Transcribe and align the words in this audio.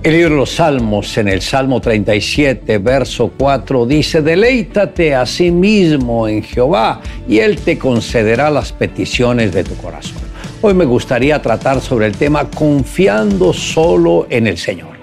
El 0.00 0.12
libro 0.12 0.30
de 0.30 0.36
los 0.36 0.50
Salmos, 0.50 1.18
en 1.18 1.26
el 1.26 1.42
Salmo 1.42 1.80
37, 1.80 2.78
verso 2.78 3.32
4, 3.36 3.84
dice, 3.84 4.22
deleítate 4.22 5.12
a 5.12 5.26
sí 5.26 5.50
mismo 5.50 6.28
en 6.28 6.44
Jehová 6.44 7.00
y 7.26 7.40
Él 7.40 7.58
te 7.58 7.76
concederá 7.76 8.48
las 8.48 8.70
peticiones 8.70 9.52
de 9.52 9.64
tu 9.64 9.74
corazón. 9.76 10.22
Hoy 10.62 10.72
me 10.74 10.84
gustaría 10.84 11.42
tratar 11.42 11.80
sobre 11.80 12.06
el 12.06 12.16
tema 12.16 12.48
confiando 12.48 13.52
solo 13.52 14.28
en 14.30 14.46
el 14.46 14.56
Señor. 14.56 14.97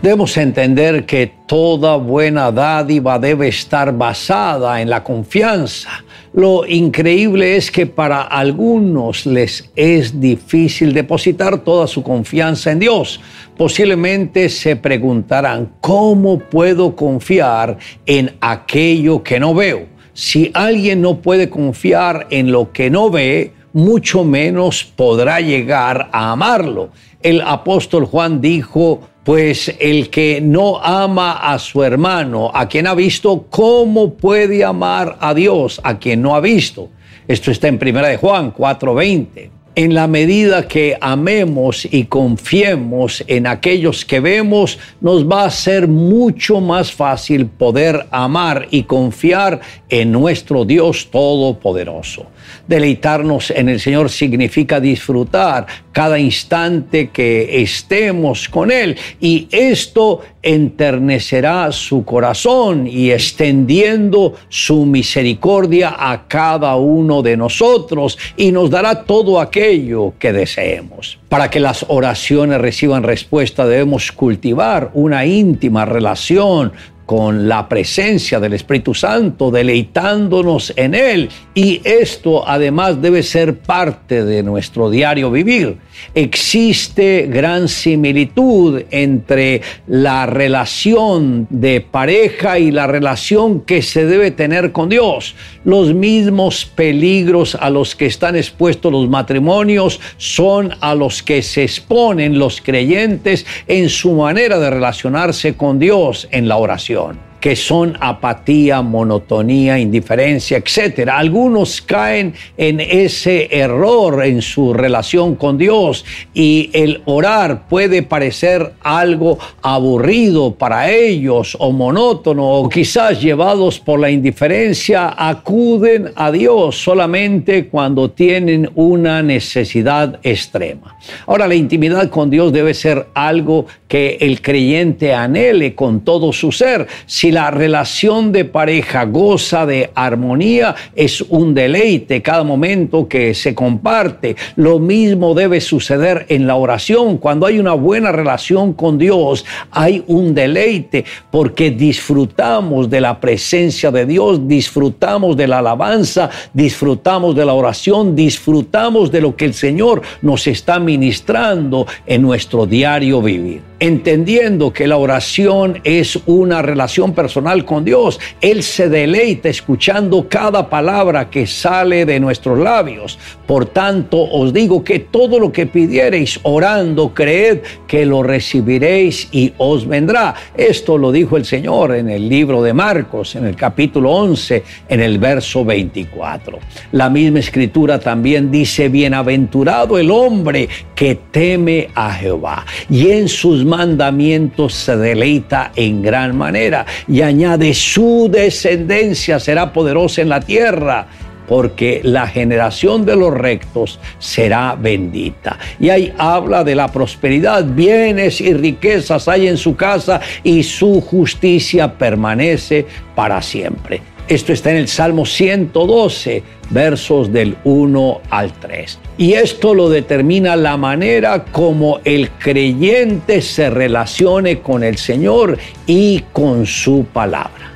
Debemos 0.00 0.36
entender 0.36 1.06
que 1.06 1.32
toda 1.46 1.96
buena 1.96 2.52
dádiva 2.52 3.18
debe 3.18 3.48
estar 3.48 3.92
basada 3.92 4.80
en 4.80 4.88
la 4.88 5.02
confianza. 5.02 6.04
Lo 6.32 6.64
increíble 6.64 7.56
es 7.56 7.72
que 7.72 7.86
para 7.86 8.22
algunos 8.22 9.26
les 9.26 9.68
es 9.74 10.20
difícil 10.20 10.94
depositar 10.94 11.58
toda 11.64 11.88
su 11.88 12.04
confianza 12.04 12.70
en 12.70 12.78
Dios. 12.78 13.20
Posiblemente 13.56 14.48
se 14.50 14.76
preguntarán, 14.76 15.72
¿cómo 15.80 16.38
puedo 16.38 16.94
confiar 16.94 17.76
en 18.06 18.36
aquello 18.40 19.24
que 19.24 19.40
no 19.40 19.52
veo? 19.52 19.86
Si 20.12 20.52
alguien 20.54 21.02
no 21.02 21.20
puede 21.20 21.50
confiar 21.50 22.28
en 22.30 22.52
lo 22.52 22.70
que 22.70 22.88
no 22.88 23.10
ve, 23.10 23.52
mucho 23.72 24.22
menos 24.22 24.84
podrá 24.84 25.40
llegar 25.40 26.08
a 26.12 26.30
amarlo. 26.30 26.90
El 27.20 27.40
apóstol 27.40 28.04
Juan 28.04 28.40
dijo, 28.40 29.00
pues 29.28 29.76
el 29.78 30.08
que 30.08 30.40
no 30.40 30.82
ama 30.82 31.32
a 31.52 31.58
su 31.58 31.84
hermano, 31.84 32.50
a 32.54 32.66
quien 32.66 32.86
ha 32.86 32.94
visto, 32.94 33.44
¿cómo 33.50 34.14
puede 34.14 34.64
amar 34.64 35.18
a 35.20 35.34
Dios 35.34 35.82
a 35.84 35.98
quien 35.98 36.22
no 36.22 36.34
ha 36.34 36.40
visto? 36.40 36.88
Esto 37.26 37.50
está 37.50 37.68
en 37.68 37.74
1 37.74 38.08
de 38.08 38.16
Juan 38.16 38.54
4:20 38.54 39.50
en 39.78 39.94
la 39.94 40.08
medida 40.08 40.66
que 40.66 40.98
amemos 41.00 41.86
y 41.88 42.06
confiemos 42.06 43.22
en 43.28 43.46
aquellos 43.46 44.04
que 44.04 44.18
vemos, 44.18 44.76
nos 45.00 45.24
va 45.24 45.44
a 45.44 45.50
ser 45.50 45.86
mucho 45.86 46.60
más 46.60 46.90
fácil 46.90 47.46
poder 47.46 48.06
amar 48.10 48.66
y 48.72 48.82
confiar 48.82 49.60
en 49.88 50.10
nuestro 50.10 50.64
Dios 50.64 51.10
Todopoderoso. 51.12 52.26
Deleitarnos 52.68 53.50
en 53.50 53.70
el 53.70 53.80
Señor 53.80 54.10
significa 54.10 54.78
disfrutar 54.78 55.66
cada 55.90 56.18
instante 56.18 57.08
que 57.08 57.62
estemos 57.62 58.48
con 58.48 58.70
Él 58.70 58.96
y 59.20 59.48
esto 59.50 60.20
enternecerá 60.42 61.72
su 61.72 62.04
corazón 62.04 62.86
y 62.86 63.10
extendiendo 63.10 64.34
su 64.48 64.84
misericordia 64.86 65.96
a 65.98 66.28
cada 66.28 66.76
uno 66.76 67.22
de 67.22 67.36
nosotros 67.36 68.18
y 68.36 68.52
nos 68.52 68.70
dará 68.70 69.04
todo 69.04 69.40
aquello 69.40 70.12
que 70.18 70.32
deseemos. 70.32 71.18
Para 71.28 71.50
que 71.50 71.60
las 71.60 71.86
oraciones 71.88 72.60
reciban 72.60 73.02
respuesta 73.02 73.66
debemos 73.66 74.12
cultivar 74.12 74.90
una 74.94 75.26
íntima 75.26 75.84
relación 75.84 76.72
con 77.08 77.48
la 77.48 77.70
presencia 77.70 78.38
del 78.38 78.52
Espíritu 78.52 78.92
Santo, 78.92 79.50
deleitándonos 79.50 80.74
en 80.76 80.94
Él. 80.94 81.30
Y 81.54 81.80
esto 81.82 82.46
además 82.46 83.00
debe 83.00 83.22
ser 83.22 83.60
parte 83.60 84.26
de 84.26 84.42
nuestro 84.42 84.90
diario 84.90 85.30
vivir. 85.30 85.78
Existe 86.14 87.26
gran 87.26 87.68
similitud 87.68 88.82
entre 88.90 89.62
la 89.86 90.26
relación 90.26 91.46
de 91.48 91.80
pareja 91.80 92.58
y 92.58 92.70
la 92.70 92.86
relación 92.86 93.62
que 93.62 93.80
se 93.80 94.04
debe 94.04 94.30
tener 94.30 94.72
con 94.72 94.90
Dios. 94.90 95.34
Los 95.64 95.94
mismos 95.94 96.66
peligros 96.66 97.54
a 97.54 97.70
los 97.70 97.96
que 97.96 98.04
están 98.04 98.36
expuestos 98.36 98.92
los 98.92 99.08
matrimonios 99.08 99.98
son 100.18 100.74
a 100.82 100.94
los 100.94 101.22
que 101.22 101.40
se 101.40 101.62
exponen 101.62 102.38
los 102.38 102.60
creyentes 102.60 103.46
en 103.66 103.88
su 103.88 104.12
manera 104.12 104.58
de 104.58 104.68
relacionarse 104.68 105.54
con 105.54 105.78
Dios 105.78 106.28
en 106.30 106.48
la 106.48 106.58
oración 106.58 106.97
on. 106.98 107.27
Que 107.40 107.56
son 107.56 107.96
apatía, 108.00 108.82
monotonía, 108.82 109.78
indiferencia, 109.78 110.58
etc. 110.58 111.08
Algunos 111.12 111.80
caen 111.80 112.34
en 112.56 112.80
ese 112.80 113.48
error 113.50 114.24
en 114.24 114.42
su 114.42 114.74
relación 114.74 115.36
con 115.36 115.58
Dios 115.58 116.04
y 116.34 116.70
el 116.72 117.02
orar 117.04 117.68
puede 117.68 118.02
parecer 118.02 118.72
algo 118.82 119.38
aburrido 119.62 120.54
para 120.54 120.90
ellos 120.90 121.56
o 121.60 121.72
monótono 121.72 122.48
o 122.48 122.68
quizás 122.68 123.20
llevados 123.20 123.78
por 123.78 124.00
la 124.00 124.10
indiferencia 124.10 125.14
acuden 125.16 126.12
a 126.16 126.30
Dios 126.30 126.82
solamente 126.82 127.68
cuando 127.68 128.10
tienen 128.10 128.70
una 128.74 129.22
necesidad 129.22 130.18
extrema. 130.22 130.96
Ahora 131.26 131.46
la 131.46 131.54
intimidad 131.54 132.08
con 132.10 132.30
Dios 132.30 132.52
debe 132.52 132.74
ser 132.74 133.06
algo 133.14 133.66
que 133.86 134.18
el 134.20 134.42
creyente 134.42 135.14
anhele 135.14 135.74
con 135.74 136.00
todo 136.00 136.32
su 136.32 136.52
ser. 136.52 136.86
La 137.32 137.50
relación 137.50 138.32
de 138.32 138.44
pareja 138.44 139.04
goza 139.04 139.66
de 139.66 139.90
armonía, 139.94 140.74
es 140.94 141.20
un 141.20 141.54
deleite 141.54 142.22
cada 142.22 142.44
momento 142.44 143.08
que 143.08 143.34
se 143.34 143.54
comparte. 143.54 144.36
Lo 144.56 144.78
mismo 144.78 145.34
debe 145.34 145.60
suceder 145.60 146.26
en 146.28 146.46
la 146.46 146.56
oración. 146.56 147.18
Cuando 147.18 147.46
hay 147.46 147.58
una 147.58 147.74
buena 147.74 148.12
relación 148.12 148.72
con 148.72 148.98
Dios, 148.98 149.44
hay 149.70 150.04
un 150.06 150.34
deleite 150.34 151.04
porque 151.30 151.70
disfrutamos 151.70 152.88
de 152.90 153.00
la 153.00 153.20
presencia 153.20 153.90
de 153.90 154.06
Dios, 154.06 154.46
disfrutamos 154.46 155.36
de 155.36 155.48
la 155.48 155.58
alabanza, 155.58 156.30
disfrutamos 156.52 157.34
de 157.34 157.44
la 157.44 157.54
oración, 157.54 158.16
disfrutamos 158.16 159.10
de 159.10 159.20
lo 159.20 159.36
que 159.36 159.44
el 159.44 159.54
Señor 159.54 160.02
nos 160.22 160.46
está 160.46 160.78
ministrando 160.78 161.86
en 162.06 162.22
nuestro 162.22 162.66
diario 162.66 163.20
vivir 163.20 163.67
entendiendo 163.80 164.72
que 164.72 164.86
la 164.86 164.96
oración 164.96 165.80
es 165.84 166.18
una 166.26 166.62
relación 166.62 167.12
personal 167.12 167.64
con 167.64 167.84
Dios. 167.84 168.18
Él 168.40 168.62
se 168.62 168.88
deleita 168.88 169.48
escuchando 169.48 170.28
cada 170.28 170.68
palabra 170.68 171.30
que 171.30 171.46
sale 171.46 172.04
de 172.04 172.20
nuestros 172.20 172.58
labios. 172.58 173.18
Por 173.46 173.66
tanto, 173.66 174.18
os 174.18 174.52
digo 174.52 174.82
que 174.82 174.98
todo 174.98 175.38
lo 175.38 175.52
que 175.52 175.66
pidiereis 175.66 176.40
orando, 176.42 177.14
creed 177.14 177.60
que 177.86 178.04
lo 178.04 178.22
recibiréis 178.22 179.28
y 179.32 179.52
os 179.58 179.86
vendrá. 179.86 180.34
Esto 180.56 180.98
lo 180.98 181.12
dijo 181.12 181.36
el 181.36 181.44
Señor 181.44 181.94
en 181.94 182.10
el 182.10 182.28
libro 182.28 182.62
de 182.62 182.72
Marcos, 182.72 183.36
en 183.36 183.46
el 183.46 183.56
capítulo 183.56 184.10
11, 184.10 184.62
en 184.88 185.00
el 185.00 185.18
verso 185.18 185.64
24. 185.64 186.58
La 186.92 187.08
misma 187.08 187.38
escritura 187.38 187.98
también 187.98 188.50
dice, 188.50 188.88
bienaventurado 188.88 189.98
el 189.98 190.10
hombre 190.10 190.68
que 190.98 191.14
teme 191.30 191.90
a 191.94 192.12
Jehová 192.12 192.66
y 192.90 193.10
en 193.10 193.28
sus 193.28 193.64
mandamientos 193.64 194.74
se 194.74 194.96
deleita 194.96 195.70
en 195.76 196.02
gran 196.02 196.36
manera 196.36 196.84
y 197.06 197.22
añade 197.22 197.72
su 197.72 198.28
descendencia 198.28 199.38
será 199.38 199.72
poderosa 199.72 200.22
en 200.22 200.28
la 200.28 200.40
tierra 200.40 201.06
porque 201.46 202.00
la 202.02 202.26
generación 202.26 203.06
de 203.06 203.14
los 203.14 203.32
rectos 203.32 204.00
será 204.18 204.74
bendita. 204.74 205.56
Y 205.78 205.88
ahí 205.88 206.12
habla 206.18 206.64
de 206.64 206.74
la 206.74 206.88
prosperidad, 206.88 207.64
bienes 207.64 208.40
y 208.40 208.52
riquezas 208.52 209.28
hay 209.28 209.46
en 209.46 209.56
su 209.56 209.76
casa 209.76 210.20
y 210.42 210.64
su 210.64 211.00
justicia 211.00 211.96
permanece 211.96 212.84
para 213.14 213.40
siempre. 213.40 214.17
Esto 214.28 214.52
está 214.52 214.72
en 214.72 214.76
el 214.76 214.88
Salmo 214.88 215.24
112, 215.24 216.42
versos 216.68 217.32
del 217.32 217.56
1 217.64 218.20
al 218.28 218.52
3. 218.52 218.98
Y 219.16 219.32
esto 219.32 219.72
lo 219.72 219.88
determina 219.88 220.54
la 220.54 220.76
manera 220.76 221.46
como 221.46 222.00
el 222.04 222.28
creyente 222.32 223.40
se 223.40 223.70
relacione 223.70 224.60
con 224.60 224.84
el 224.84 224.98
Señor 224.98 225.56
y 225.86 226.24
con 226.34 226.66
su 226.66 227.06
palabra. 227.10 227.72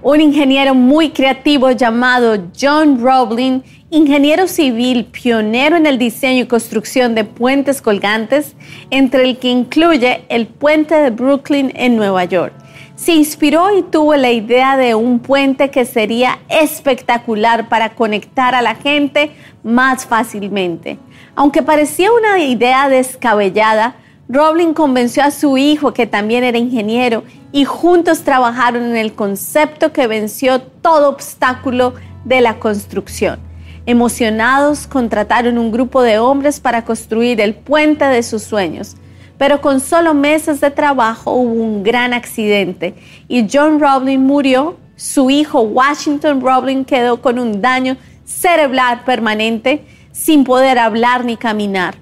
Un 0.00 0.20
ingeniero 0.20 0.72
muy 0.76 1.10
creativo 1.10 1.72
llamado 1.72 2.38
John 2.58 3.00
Roblin, 3.02 3.64
ingeniero 3.90 4.46
civil 4.46 5.06
pionero 5.06 5.76
en 5.76 5.86
el 5.86 5.98
diseño 5.98 6.44
y 6.44 6.46
construcción 6.46 7.16
de 7.16 7.24
puentes 7.24 7.82
colgantes, 7.82 8.54
entre 8.90 9.24
el 9.24 9.38
que 9.38 9.48
incluye 9.48 10.22
el 10.28 10.46
puente 10.46 10.94
de 10.94 11.10
Brooklyn 11.10 11.72
en 11.74 11.96
Nueva 11.96 12.26
York 12.26 12.61
se 13.02 13.14
inspiró 13.14 13.76
y 13.76 13.82
tuvo 13.82 14.14
la 14.14 14.30
idea 14.30 14.76
de 14.76 14.94
un 14.94 15.18
puente 15.18 15.70
que 15.70 15.84
sería 15.84 16.38
espectacular 16.48 17.68
para 17.68 17.96
conectar 17.96 18.54
a 18.54 18.62
la 18.62 18.76
gente 18.76 19.32
más 19.64 20.06
fácilmente. 20.06 20.98
Aunque 21.34 21.64
parecía 21.64 22.12
una 22.12 22.38
idea 22.38 22.88
descabellada, 22.88 23.96
Roblin 24.28 24.72
convenció 24.72 25.24
a 25.24 25.32
su 25.32 25.58
hijo, 25.58 25.92
que 25.92 26.06
también 26.06 26.44
era 26.44 26.58
ingeniero, 26.58 27.24
y 27.50 27.64
juntos 27.64 28.22
trabajaron 28.22 28.84
en 28.84 28.96
el 28.96 29.14
concepto 29.14 29.92
que 29.92 30.06
venció 30.06 30.62
todo 30.62 31.08
obstáculo 31.08 31.94
de 32.24 32.40
la 32.40 32.60
construcción. 32.60 33.40
Emocionados, 33.84 34.86
contrataron 34.86 35.58
un 35.58 35.72
grupo 35.72 36.02
de 36.02 36.20
hombres 36.20 36.60
para 36.60 36.84
construir 36.84 37.40
el 37.40 37.56
puente 37.56 38.04
de 38.04 38.22
sus 38.22 38.44
sueños 38.44 38.94
pero 39.42 39.60
con 39.60 39.80
solo 39.80 40.14
meses 40.14 40.60
de 40.60 40.70
trabajo 40.70 41.32
hubo 41.32 41.64
un 41.64 41.82
gran 41.82 42.12
accidente 42.12 42.94
y 43.26 43.44
John 43.52 43.80
Roblin 43.80 44.24
murió. 44.24 44.76
Su 44.94 45.30
hijo 45.30 45.62
Washington 45.62 46.40
Roblin 46.40 46.84
quedó 46.84 47.20
con 47.20 47.40
un 47.40 47.60
daño 47.60 47.96
cerebral 48.24 49.02
permanente 49.04 49.84
sin 50.12 50.44
poder 50.44 50.78
hablar 50.78 51.24
ni 51.24 51.36
caminar. 51.36 51.96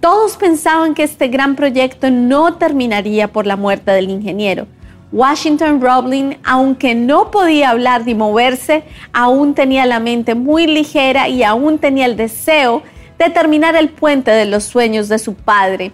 Todos 0.00 0.38
pensaban 0.38 0.94
que 0.94 1.02
este 1.02 1.28
gran 1.28 1.56
proyecto 1.56 2.10
no 2.10 2.54
terminaría 2.54 3.28
por 3.28 3.46
la 3.46 3.56
muerte 3.56 3.90
del 3.90 4.08
ingeniero. 4.08 4.66
Washington 5.12 5.82
Roblin, 5.82 6.38
aunque 6.42 6.94
no 6.94 7.30
podía 7.30 7.68
hablar 7.68 8.06
ni 8.06 8.14
moverse, 8.14 8.82
aún 9.12 9.52
tenía 9.52 9.84
la 9.84 10.00
mente 10.00 10.34
muy 10.34 10.66
ligera 10.66 11.28
y 11.28 11.42
aún 11.42 11.78
tenía 11.78 12.06
el 12.06 12.16
deseo 12.16 12.82
de 13.18 13.28
terminar 13.28 13.76
el 13.76 13.90
puente 13.90 14.30
de 14.30 14.46
los 14.46 14.64
sueños 14.64 15.08
de 15.08 15.18
su 15.18 15.34
padre. 15.34 15.92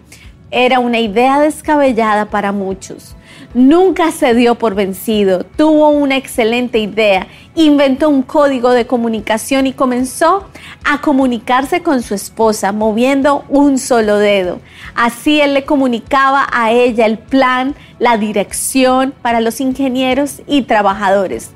Era 0.57 0.79
una 0.79 1.01
idea 1.01 1.41
descabellada 1.41 2.27
para 2.27 2.53
muchos. 2.53 3.17
Nunca 3.55 4.13
se 4.13 4.35
dio 4.35 4.55
por 4.55 4.77
vencido, 4.77 5.43
tuvo 5.43 5.89
una 5.89 6.17
excelente 6.17 6.79
idea, 6.79 7.27
inventó 7.57 8.09
un 8.09 8.23
código 8.23 8.71
de 8.71 8.87
comunicación 8.87 9.67
y 9.67 9.73
comenzó 9.73 10.49
a 10.85 11.01
comunicarse 11.01 11.83
con 11.83 12.03
su 12.03 12.15
esposa 12.15 12.71
moviendo 12.71 13.45
un 13.49 13.79
solo 13.79 14.19
dedo. 14.19 14.61
Así 14.95 15.41
él 15.41 15.55
le 15.55 15.65
comunicaba 15.65 16.47
a 16.53 16.71
ella 16.71 17.07
el 17.07 17.19
plan, 17.19 17.75
la 17.99 18.17
dirección 18.17 19.13
para 19.23 19.41
los 19.41 19.61
ingenieros 19.61 20.41
y 20.47 20.63
trabajadores. 20.63 21.51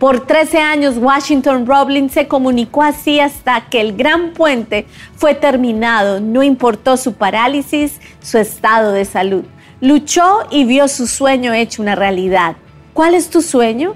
Por 0.00 0.26
13 0.26 0.60
años 0.60 0.96
Washington 0.96 1.66
Roblin 1.66 2.08
se 2.08 2.26
comunicó 2.26 2.82
así 2.82 3.20
hasta 3.20 3.66
que 3.68 3.82
el 3.82 3.94
gran 3.94 4.32
puente 4.32 4.86
fue 5.14 5.34
terminado, 5.34 6.20
no 6.20 6.42
importó 6.42 6.96
su 6.96 7.12
parálisis, 7.12 8.00
su 8.22 8.38
estado 8.38 8.92
de 8.92 9.04
salud. 9.04 9.44
Luchó 9.82 10.46
y 10.50 10.64
vio 10.64 10.88
su 10.88 11.06
sueño 11.06 11.52
hecho 11.52 11.82
una 11.82 11.96
realidad. 11.96 12.56
¿Cuál 12.94 13.14
es 13.14 13.28
tu 13.28 13.42
sueño? 13.42 13.94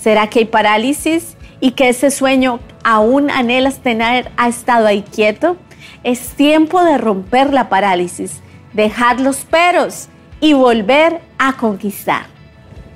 ¿Será 0.00 0.28
que 0.28 0.38
hay 0.38 0.44
parálisis 0.44 1.36
y 1.58 1.72
que 1.72 1.88
ese 1.88 2.12
sueño 2.12 2.60
aún 2.84 3.28
anhelas 3.28 3.80
tener 3.80 4.30
ha 4.36 4.46
estado 4.46 4.86
ahí 4.86 5.02
quieto? 5.02 5.56
Es 6.04 6.28
tiempo 6.36 6.84
de 6.84 6.96
romper 6.96 7.52
la 7.52 7.68
parálisis, 7.68 8.40
dejar 8.72 9.18
los 9.18 9.38
peros 9.38 10.06
y 10.40 10.52
volver 10.52 11.20
a 11.38 11.54
conquistar. 11.54 12.39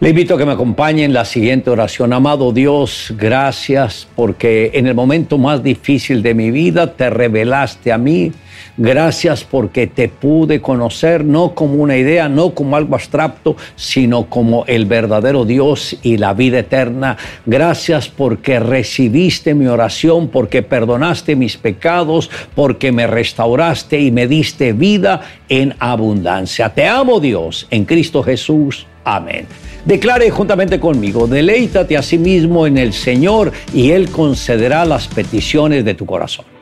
Le 0.00 0.11
invito 0.11 0.35
a 0.35 0.38
que 0.38 0.44
me 0.44 0.52
acompañe 0.52 1.05
en 1.05 1.12
la 1.12 1.25
siguiente 1.25 1.70
oración. 1.70 2.12
Amado 2.12 2.52
Dios, 2.52 3.14
gracias 3.17 4.06
porque 4.14 4.73
en 4.75 4.87
el 4.87 4.94
momento 4.94 5.38
más 5.38 5.62
difícil 5.62 6.23
de 6.23 6.35
mi 6.35 6.50
vida 6.50 6.93
te 6.93 7.08
revelaste 7.11 7.93
a 7.93 7.99
mí 7.99 8.32
Gracias 8.76 9.44
porque 9.44 9.87
te 9.87 10.08
pude 10.08 10.61
conocer 10.61 11.25
no 11.25 11.55
como 11.55 11.75
una 11.75 11.96
idea, 11.96 12.29
no 12.29 12.55
como 12.55 12.75
algo 12.75 12.96
abstracto, 12.96 13.56
sino 13.76 14.29
como 14.29 14.64
el 14.67 14.87
verdadero 14.87 15.44
Dios 15.44 15.97
y 16.02 16.17
la 16.17 16.35
vida 16.35 16.58
eterna. 16.58 17.17
Gracias 17.47 18.08
porque 18.08 18.58
recibiste 18.58 19.55
mi 19.55 19.69
oración, 19.69 20.26
porque 20.26 20.62
perdonaste 20.62 21.37
mis 21.37 21.56
pecados, 21.56 22.31
porque 22.56 22.90
me 22.90 23.06
restauraste 23.06 24.00
y 24.00 24.11
me 24.11 24.26
diste 24.26 24.73
vida 24.73 25.20
en 25.49 25.76
abundancia. 25.79 26.70
Te 26.70 26.88
amo 26.88 27.20
Dios 27.20 27.69
en 27.70 27.85
Cristo 27.85 28.25
Jesús. 28.25 28.88
Amén. 29.05 29.47
Declare 29.85 30.31
juntamente 30.31 30.81
conmigo, 30.81 31.27
deleítate 31.27 31.99
a 31.99 32.03
sí 32.03 32.17
mismo 32.17 32.67
en 32.67 32.79
el 32.79 32.95
Señor 32.95 33.53
y 33.75 33.91
Él 33.91 34.11
concederá 34.11 34.87
las 34.87 35.09
peticiones 35.09 35.85
de 35.85 35.93
tu 35.93 36.07
corazón. 36.07 36.54